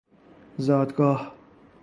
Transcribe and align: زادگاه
زادگاه 0.57 1.31